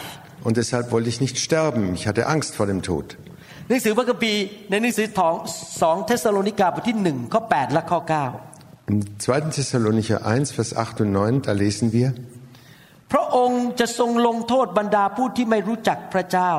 [0.46, 1.82] Und deshalb wollte ich nicht sterben.
[1.98, 3.06] Ich hatte Angst vor dem Tod.
[3.68, 5.34] หนังสือพระคัมภีร์ในหนังสือของ
[5.82, 8.10] สองเทสโลนิกาบทที่หนึ่งข้อ8และข้อ9
[8.90, 9.50] Im 2.
[9.50, 12.14] Thessalonicher 1, Vers 8 und 9, da lesen wir,
[13.13, 16.51] พระองค์จะทรงลงโทษบรรดาผู้ที่ไม่รู้จักพระเจ้า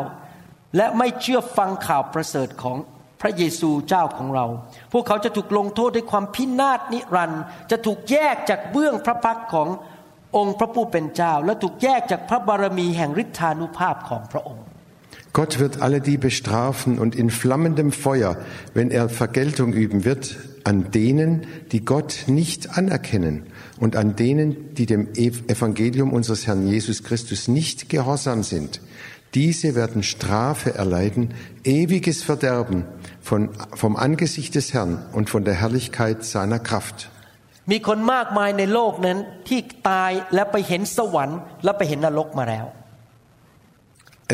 [0.76, 2.76] และไม่เชื่อฟังข่าวประเสริฐของ
[3.20, 4.46] พระเยซูเจ้าของเรา
[4.92, 9.68] พวกเขาจะถูกลงโทษด้วยความพินาศนิรันด์จะถูกแยกจากเบื้องพระพักของ
[10.36, 14.64] องค์พระผู้เป็นเจ้า และถูกแยกจากพระบารมีแห่งฤทธานุภาพของพระองค์
[15.38, 18.32] Gott wird alle die bestrafen und in flammendem Feuer,
[18.76, 20.24] wenn er Vergeltung üben wird,
[20.70, 21.30] an denen,
[21.72, 23.36] die Gott nicht anerkennen
[23.83, 28.81] und an denen, die dem Evangelium unseres Herrn Jesus Christus nicht gehorsam sind.
[29.35, 32.85] Diese werden Strafe erleiden, ewiges Verderben
[33.21, 37.09] von, vom Angesicht des Herrn und von der Herrlichkeit seiner Kraft.
[37.71, 42.65] มีคนมากมายในโลกนั้นที่ตายและไปเห็นสวรรค์และไปเห็นนรกมาแล้ว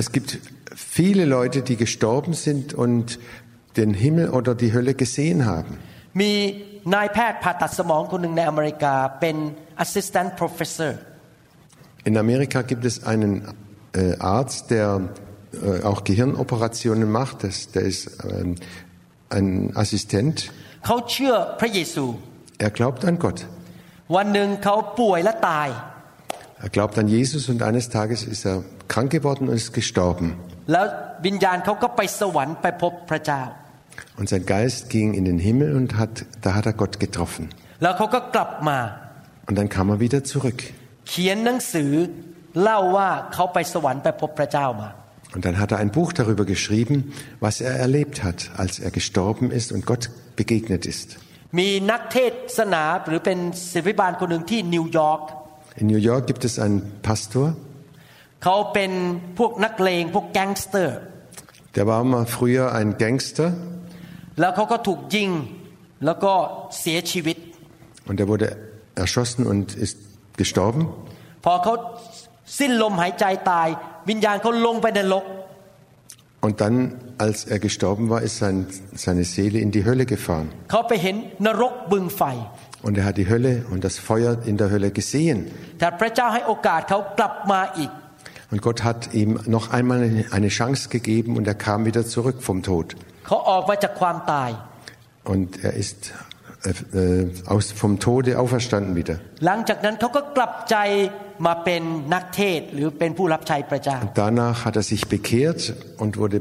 [0.02, 0.30] Es gibt
[0.76, 3.18] viele Leute, die gestorben sind und
[3.78, 5.74] den Himmel oder die Hölle gesehen haben.
[6.22, 6.32] มี
[6.94, 9.38] นายแพทย์ผ่าตัดสมองคนหนึ่งในอเมริกาเป็น
[9.84, 10.92] assistant professor
[12.10, 13.32] In Amerika gibt es einen
[13.94, 15.02] äh, Arzt, der
[15.54, 17.44] äh, auch Gehirnoperationen macht.
[17.44, 18.56] Das, der ist ähm,
[19.30, 20.36] ein Assistent.
[20.86, 22.06] เขาเชื่อพระเยซู
[22.66, 23.40] Er glaubt an Gott.
[24.16, 25.68] วันหนึ่งเขาป่วยและตาย
[26.66, 28.58] Er glaubt an Jesus und eines Tages ist er
[28.94, 30.28] krank geworden und ist gestorben.
[30.72, 30.86] แล้ว
[31.26, 33.44] วิญญาณเขาก็ไปสวรรค์ไปพบพระเจ้า
[34.17, 37.49] und sein Geist ging in den Himmel und hat, da hat er Gott getroffen.
[39.47, 40.63] Und dann kam er wieder zurück.
[45.35, 49.51] Und dann hat er ein Buch darüber geschrieben, was er erlebt hat, als er gestorben
[49.51, 51.19] ist und Gott begegnet ist.
[55.77, 57.57] In New York gibt es einen Pastor.
[61.75, 63.55] Der war mal früher ein Gangster
[64.40, 65.30] แล้วเขาก็ถูกยิง
[66.06, 66.34] แล้วก็
[66.80, 67.38] เสียชีวิต
[68.10, 68.48] und er wurde
[69.04, 69.98] erschossen und ist
[70.42, 70.82] gestorben.
[71.46, 71.74] พอเขา
[72.60, 73.68] สิ้นลมหายใจตาย
[74.10, 75.26] วิญญาณเขาลงไปในนรก
[76.46, 76.78] Und dann,
[77.26, 78.68] als er gestorben war, ist sein,
[79.06, 80.48] seine Seele in die Hölle gefahren.
[80.72, 82.22] เขาไปเห็นนรกบึงไฟ
[82.88, 85.38] Und er hat die Hölle und das Feuer in der Hölle gesehen.
[85.80, 87.92] แต่พระเจ้าให้โอกาสเขากลับมาอีก
[88.52, 92.38] Und Gott hat ihm noch einmal eine- eine Chance gegeben und er kam wieder zurück
[92.50, 92.88] vom Tod.
[93.26, 94.50] เขาออกมาจากความตาย
[95.34, 96.00] Und er ist
[96.66, 99.16] äh, äh, aus, vom Tode auferstanden wieder.
[99.46, 100.76] หลังจากนั้นเขาก็กลับใจ
[101.46, 101.82] มาเป็น
[102.14, 105.62] นักเทศน์หรือเป็นผู้รับใช้พระเจ้า Danach hat er sich bekehrt
[106.02, 106.38] und wurde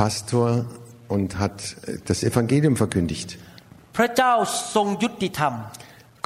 [0.00, 0.46] Pastor
[1.14, 3.28] und hat äh, das Evangelium verkündigt.
[3.96, 4.32] พระเจ้า
[4.74, 5.54] ทรงยุติธรรม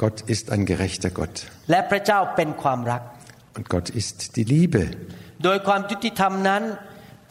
[0.01, 1.35] Gott ist ein gerechter Gott
[1.71, 3.01] และพระเจ้าเป็นความรัก
[3.57, 4.83] und Gott ist die Liebe.
[5.43, 6.63] โดยความยุติธรรมนั้น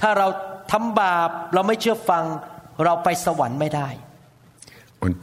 [0.00, 0.28] ถ้าเรา
[0.72, 2.24] ทำบาปเราไม่เชื่อฟัง
[2.85, 3.88] เราไปสวรรค์ไม่ได้
[5.07, 5.18] Und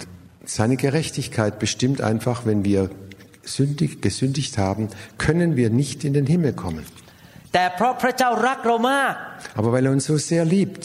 [0.57, 2.81] seine Gerechtigkeit bestimmt einfach, wenn wir
[3.57, 4.83] sündig, gesündigt haben,
[5.17, 6.85] können wir nicht in den Himmel kommen.
[7.53, 9.13] แต่เพราะพระเจ้ารักเรามาก
[9.57, 10.83] Aber weil er uns so sehr liebt,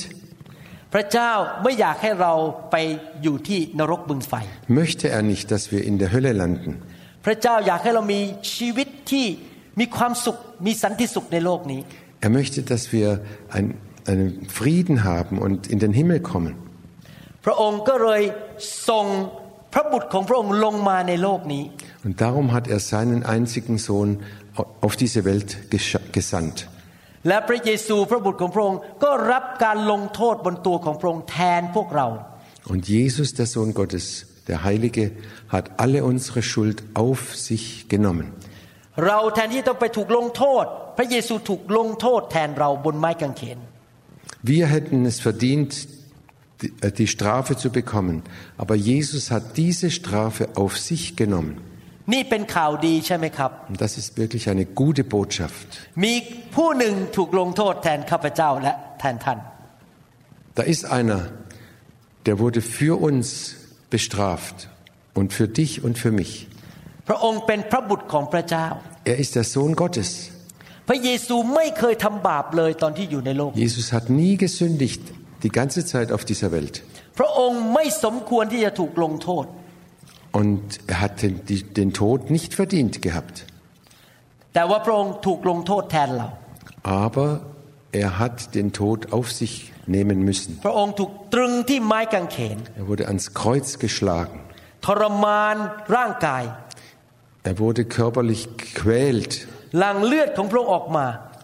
[0.94, 2.32] พระเจ้าไม่อยากให้เรา
[2.70, 2.76] ไป
[3.22, 4.32] อยู่ที่นรกบึงไฟ
[4.80, 6.72] möchte er nicht, dass wir in der Hölle landen.
[7.26, 8.20] พระเจ้าอยากให้เรามี
[8.54, 9.26] ชีวิตที่
[9.80, 11.80] มีความสุขมีสันติสุขในโลกนี้
[12.26, 13.08] Er möchte, dass wir
[13.56, 13.66] ein,
[14.10, 16.54] einen Frieden haben und in den Himmel kommen.
[17.44, 18.22] พระองค์ก็เลย
[18.88, 19.06] ส่ง
[19.72, 21.64] พระบุตรของพระองค์ลงมาในโลกนี้
[22.06, 24.10] Und darum hat er seinen einzigen Sohn
[24.86, 26.56] auf diese Welt gescha- gesandt.
[27.28, 32.08] และพระเยซูพระบุตรของพระองค์ก็รับการลงโทษบนตัวของพระองค์แทนพวกเรา
[32.72, 34.04] Und Jesus, der Sohn Gottes,
[34.48, 35.04] der Heilige,
[35.54, 38.26] hat alle unsere Schuld auf sich genommen.
[39.06, 40.64] เราแทนที่ต้องไปถูกลงโทษ
[40.98, 43.58] พระเยซูถูกลงโทษแทนเราบนไม้กางเขน
[44.47, 45.87] wir hätten es verdient,
[46.81, 48.21] äh, die Strafe zu bekommen.
[48.57, 51.57] Aber Jesus hat diese Strafe auf sich genommen.
[53.67, 55.89] Und das ist wirklich eine gute Botschaft.
[60.53, 61.31] Da ist einer,
[62.27, 63.55] der wurde für uns
[63.89, 64.69] bestraft
[65.15, 66.47] und für dich und für mich.
[69.05, 70.34] Er ist der Sohn Gottes.
[70.88, 75.02] พระเยซูไม่เคยทำบาปเลยตอนที่อยู่ในโลก Jesus hat nie gesündigt,
[75.44, 76.74] die ganze Zeit auf dieser Welt.
[77.18, 79.44] พระองค์ไม่สมควรที่จะถูกลงโทษ
[80.40, 83.36] Und er hat den, die, den Tod nicht verdient gehabt.
[84.54, 86.28] แต่ว่าพระองค์ถูกลงโทษแทนเรา
[87.04, 87.28] Aber
[88.02, 89.54] er hat den Tod auf sich
[89.96, 90.50] nehmen müssen.
[90.66, 94.36] พระองค์ถูกตรึงที่ไม้กางเขน Er wurde ans Kreuz geschlagen.
[94.86, 95.56] ทรมาน
[95.96, 96.44] ร่างกาย
[97.50, 99.32] Er wurde körperlich gequält.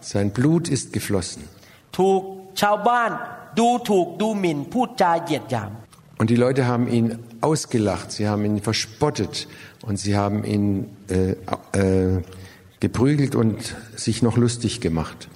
[0.00, 1.48] Sein Blut ist geflossen.
[6.18, 9.48] Und die Leute haben ihn ausgelacht, sie haben ihn verspottet
[9.82, 11.32] und sie haben ihn äh,
[11.72, 12.22] äh,
[12.80, 15.28] geprügelt und sich noch lustig gemacht.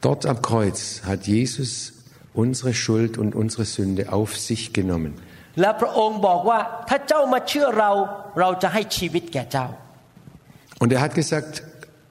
[0.00, 1.92] Dort am Kreuz hat Jesus
[2.34, 5.14] unsere Schuld und unsere Sünde auf sich genommen.
[5.59, 7.91] และพระองค์บอกว่าถ้าเจ้ามาเชื่อเรา
[8.39, 9.67] เราจะให้ชีวิตแก่เจ้า
[10.81, 11.53] Und er hat gesagt,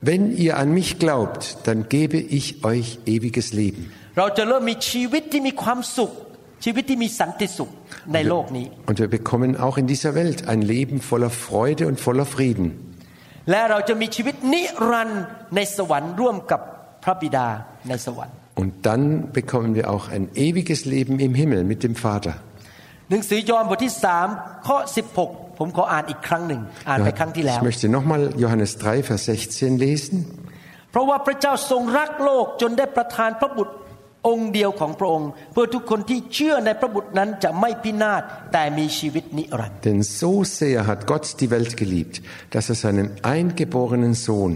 [0.09, 3.83] wenn ihr an mich glaubt, dann gebe ich euch ewiges Leben.
[4.19, 6.13] เราจะเริ่มมีชีวิตที่มีความสุข
[6.65, 7.71] ชีวิตที่มีสันติสุข
[8.15, 12.67] ในโลกนี้ Und wir bekommen auch in dieser Welt ein Leben voller Freude und voller Frieden.
[13.51, 15.25] และเราจะมีชีวิตนิรันดร์
[15.57, 16.61] ในสวรรค์ร่วมกับ
[17.05, 17.47] พระบิดา
[17.89, 19.05] ในสวรรค์ Und dann
[19.39, 22.35] bekommen wir auch ein ewiges Leben im Himmel mit dem Vater.
[23.11, 24.27] หนังสือยอห์นบทที่สาม
[24.67, 24.77] ข้อ
[25.19, 30.19] 16 ผมขออ่านอีกครั้งหนึ่ง อ่านไปครั้งที่แล้ว Ich möchte nochmal Johannes 3, Vers 16 lesen.
[30.91, 33.75] เพราะว่าพระเจ้าทรงรักโลกจนได้ประทานพระบุตร
[34.29, 42.15] องค์เดียวของพระองค์ เพื่อทุกคนที่เชื่อในพระบุตรนั้นจะไม่พินาศแต่มีชีวิตนิรันดร์ Denn so sehr hat Gott die Welt geliebt,
[42.55, 44.55] dass er seinen eingeborenen Sohn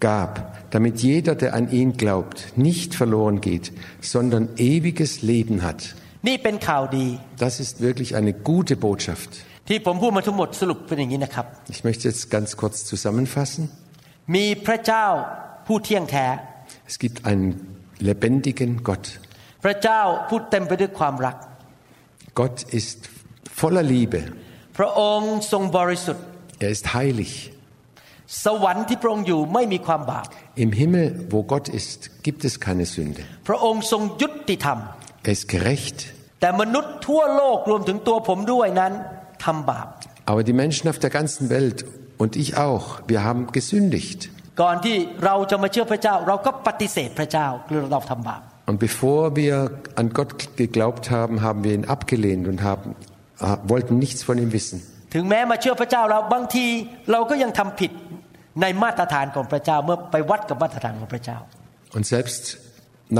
[0.00, 0.32] gab,
[0.74, 3.66] damit jeder, der an ihn glaubt, nicht verloren geht,
[4.00, 5.80] sondern ewiges Leben hat.
[6.26, 7.06] นี่เป็นข่าวดี
[7.46, 9.30] Das ist wirklich eine gute Botschaft.
[9.68, 13.62] ที่ผมพูดมาทั้งหมดสรุปเป็นอย่างนี้นะครับ Ich möchte jetzt ganz kurz zusammenfassen.
[14.34, 15.06] มีพระเจ้า
[15.66, 16.26] ผู้เที่ยงแท้
[16.90, 17.48] Es gibt einen
[18.08, 19.04] lebendigen Gott.
[19.64, 21.36] พระเจ้าผู้เต็มไปด้วยความรัก
[22.40, 22.98] Gott ist
[23.60, 24.20] voller Liebe.
[24.78, 26.24] พระองค์ทรงบริสุทธิ์
[26.64, 27.32] Er ist heilig.
[28.44, 30.26] สวรรค์ที่พระองค์อยู่ไม่มีความบาป
[30.64, 33.20] Im Himmel, wo Gott ist, gibt es keine Sünde.
[33.48, 34.78] พระองค์ทรงยุติธรรม
[35.28, 35.98] Er ist gerecht.
[36.40, 38.92] แต่มนุษย์ทั่วโลกรวมถึงตัวผมด้วยนั้น
[39.44, 39.88] ทำบาป
[40.30, 41.78] Aber die Menschen auf der ganzen Welt
[42.22, 44.20] und ich auch, wir haben gesündigt.
[44.62, 49.54] ก่อนที่เราจะมาเชื่อพระเจ้า เราก็ปฏิเสธพระเจ้าหรือเราทำบาป Und bevor wir
[50.00, 50.30] an Gott
[50.62, 52.88] geglaubt haben, haben wir ihn abgelehnt und haben,
[53.40, 54.78] äh, wollten nichts von ihm wissen.
[55.14, 56.66] ถึงแม้มาเชื่อพระเจ้าแล้วบางที
[57.12, 57.92] เราก็ยังทำผิด
[58.60, 61.38] ในมาตรฐานของพระเจ้าเมื่อไปวัดกับมาตรฐานของพระเจ้า
[61.96, 62.42] Und selbst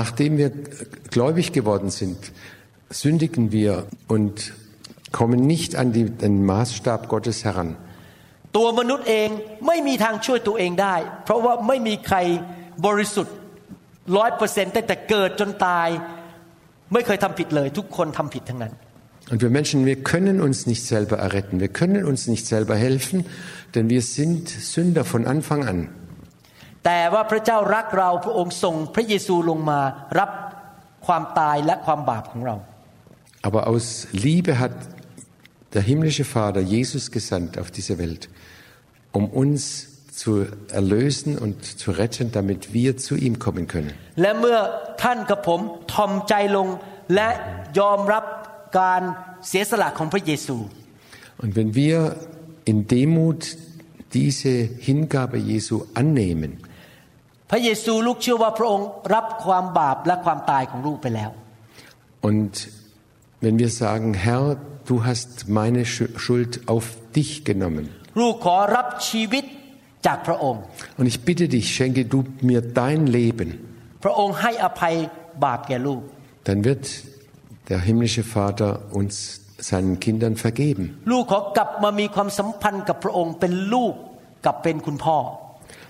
[0.01, 0.51] nachdem wir
[1.15, 2.21] gläubig geworden sind,
[2.91, 4.53] sündigen wir und
[5.13, 7.77] kommen nicht an die, den Maßstab Gottes heran.
[8.57, 9.29] ตัวมนุษย์เอง
[9.67, 12.17] ไม่มีทางช่วยตัวเองได้ เพราะว่าไม่มีใคร
[12.87, 13.35] บริสุทธิ์
[14.17, 15.89] ร้อยเปอร์เซ็นต์ตั้งแต่เกิดจนตาย
[16.93, 18.75] ไม่เคยทำผิดเลย ทุกคนทำผิดทั้งนั้น
[19.31, 23.27] Und wir Menschen, wir können uns nicht selber erretten, wir können uns nicht selber helfen,
[23.75, 25.89] denn wir sind Sünder von Anfang an.
[33.45, 34.73] Aber aus Liebe hat
[35.73, 38.29] der himmlische Vater Jesus gesandt auf diese Welt,
[39.13, 43.93] um uns zu erlösen und zu retten, damit wir zu ihm kommen können.
[44.21, 44.59] และเมื่อ
[45.03, 45.61] ท่านกับผม
[45.93, 46.69] ทอมใจลง
[47.15, 47.29] และ
[47.79, 48.25] ยอมรับ
[48.79, 49.03] การ
[49.49, 50.57] เสียสละของพระเยซู
[51.43, 51.99] Und wenn wir
[52.71, 53.43] in Demut
[54.19, 54.53] diese
[54.89, 56.53] Hingabe Jesu annehmen,
[57.51, 61.31] พระเยซูลูกเชื่อว่าพระองค์รับความบาปและความตายของลูกไปแล้ว
[62.29, 62.53] und
[63.46, 67.90] wenn wir sagen, Herr, du hast meine Schuld auf dich genommen.
[70.98, 73.60] Und ich bitte dich, schenke du mir dein Leben.
[76.44, 76.90] Dann wird
[77.70, 80.98] der himmlische Vater uns seinen Kindern vergeben.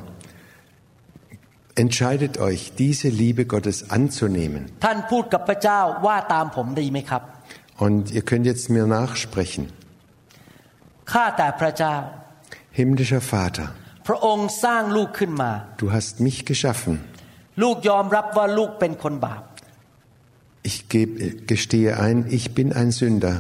[1.74, 4.62] entscheidet euch, diese Liebe Gottes anzunehmen.
[4.85, 7.22] ท่านพูดกับพระเจ้าว่าตามผมดีไหมครับ
[7.85, 9.64] Und ihr könnt jetzt mir nachsprechen.
[11.12, 11.94] ข้าแต่พระเจ้า
[12.79, 13.66] Himmlischer Vater,
[14.09, 15.50] พระองค์สร้างลูกขึ้นมา
[15.83, 16.94] du hast mich geschaffen.
[17.62, 19.42] ลูกยอมรับว่าลูกเป็นคนบาป
[20.70, 23.37] Ich geb- äh, gestehe ein, ich bin ein Sünder.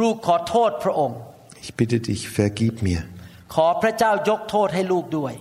[0.00, 1.18] ลูกขอโทษพระองค์
[1.64, 3.00] Ich bitte dich, vergib mir.
[3.54, 5.34] ขอพระเจ้ายกโทษให้ลูกด้วย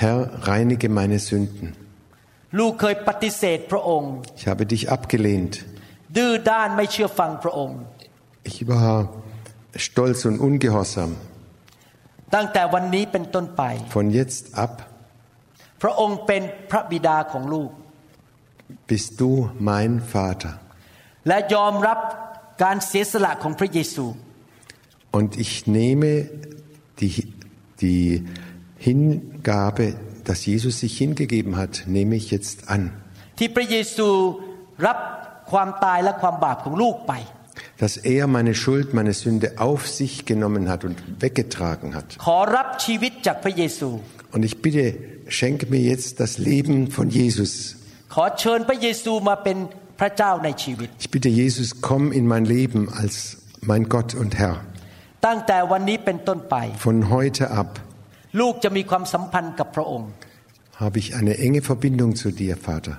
[0.00, 0.18] Herr,
[0.48, 1.68] reinige meine Sünden.
[2.58, 5.54] ลูกเคยปฏิเสธพระองค์ Ich habe dich abgelehnt.
[6.16, 7.78] ดื้อด้านไม่เชื่อฟังพระองค์
[8.50, 8.94] Ich war
[9.86, 11.10] stolz und ungehorsam.
[12.34, 13.62] ตั้งแต่วันนี้เป็นต้นไป
[13.96, 14.72] Von jetzt ab
[15.82, 17.70] พระองค์เป็นพระบิดาของลูก
[18.88, 19.30] bist du
[19.68, 20.52] mein Vater.
[21.28, 21.98] และยอมรับ
[22.62, 24.04] การเสียสละของพระเยซู
[25.16, 26.10] Und ich nehme
[27.00, 27.14] die,
[27.84, 28.06] die
[28.88, 29.86] Hingabe,
[30.28, 32.82] dass Jesus sich hingegeben hat, nehme ich jetzt an.
[33.38, 34.08] ที่พระเยซู
[34.86, 34.98] รับ
[35.50, 37.14] ความตายและความบาปของลูกไป
[37.82, 42.08] dass er meine Schuld, meine Sünde auf sich genommen hat und weggetragen hat.
[42.26, 43.88] ขอรับชีวิตจากพระเยซู
[44.34, 44.84] Und ich bitte,
[45.38, 47.52] schenke mir jetzt das Leben von Jesus.
[48.14, 49.56] ขอเชิญพระเยซูมาเป็น
[50.00, 53.14] พระเจ้าในชีวิต Ich bitte Jesus, komm in mein Leben als
[53.70, 54.54] mein Gott und Herr.
[55.26, 56.54] ตั้งแต่วันนี้เป็นต้นไป
[56.88, 57.68] Von heute ab
[58.40, 60.08] ลูกจะมีความสัมพันธ์กับพระองค์
[60.84, 62.94] habe ich eine enge Verbindung zu dir, Vater.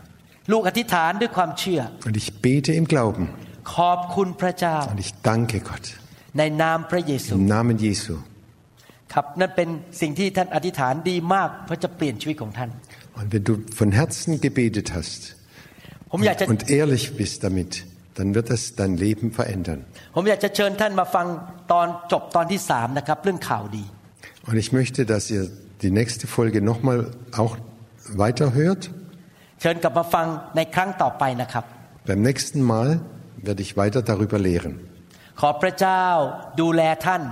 [0.51, 3.23] ลูกอธิษฐานด้วยความเชื่อ Und ich bete im Glauben
[3.75, 5.85] ขอบคุณพระเจ้า und ich danke Gott
[6.37, 8.13] ในนามพระเยซู im Namen Jesu.
[9.13, 9.69] ครับนั่นเป็น
[10.01, 12.69] สิ่งที่ท่านอธิษฐานดีมากเพราะจะเปลี่ยนชีวิตของท่าน
[13.19, 15.21] Und wenn du von Herzen gebetet hast
[16.11, 17.71] ผมอยากจะ und ehrlich bist damit,
[18.17, 19.79] dann wird das dein Leben verändern.
[20.15, 21.25] ผมอยากจะเชิญท่านมาฟัง
[21.71, 23.85] ตอนจบตอนที่สามนะครับเรื่องข่าวดี
[24.49, 25.43] Und ich möchte, dass ihr
[25.85, 26.99] die nächste Folge nochmal
[27.41, 27.53] auch
[28.23, 28.83] weiterhört.
[29.61, 30.25] เชิญกลับมาฟัง
[30.55, 31.63] ในครั้งต่อไปนะครับ
[32.07, 32.89] Beim nächsten Mal
[33.47, 34.73] werde ich weiter darüber lehren.
[35.39, 36.03] ขอพระเจ้า
[36.61, 37.23] ดูแลท่าน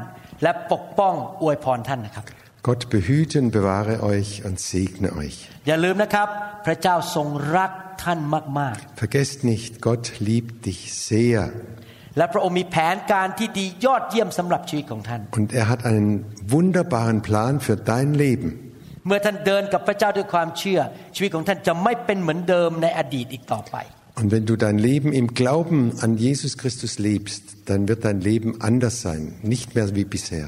[0.43, 2.25] และปกป้องอวยพรท่านนะครับ
[2.67, 5.35] Gott behüte und bewahre euch und segne euch.
[5.67, 6.27] อย่าลืมนะครับ
[6.65, 7.71] พระเจ้าทรงรัก
[8.03, 8.19] ท่าน
[8.59, 11.39] มาก Vergesst nicht, Gott liebt dich sehr
[11.79, 16.09] ๆ และพระองค์มีแผนการที่ดียอดเยี่ยมสำหรับชีวิตของท่าน und er hat einen
[16.55, 18.49] wunderbaren Plan für dein Leben.
[19.07, 20.79] เมื่อท่านเดินกับพระเจ้าด้วยความเชื่อ
[21.15, 23.77] ชีวิตของท่านจะไม่เป็นเหมือนเดิมในอดีตอีกต่อไป
[24.19, 28.61] Und wenn du dein Leben im Glauben an Jesus Christus lebst, dann wird dein Leben
[28.61, 29.21] anders sein,
[29.53, 30.47] nicht mehr wie bisher.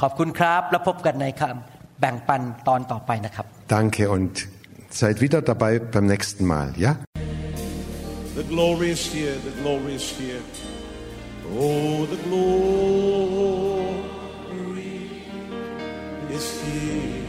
[0.00, 4.32] ขอบคุณครับ แล้วพบกันในคำแบ่งปันตอนต่อไปนะครับ Danke und
[5.00, 6.92] seid wieder dabei beim nächsten Mal, ja?
[8.40, 10.42] The glory is here, the glory is here.
[11.58, 12.56] Oh, the glory
[16.36, 17.24] is here.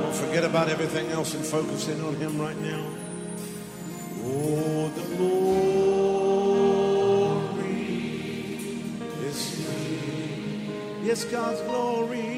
[0.00, 2.86] Don't forget about everything else and focus in on Him right now.
[4.24, 5.42] Oh, the glory
[9.26, 9.60] is.
[11.02, 12.37] Yes, God's glory.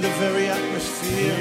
[0.00, 1.36] in the very atmosphere.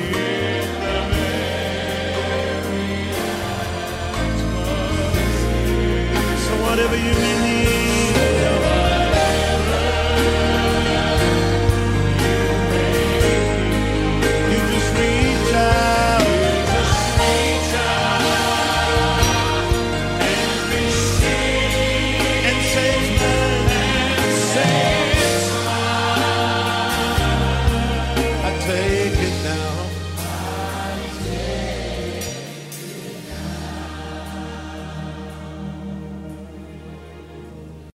[6.45, 7.98] So whatever you need.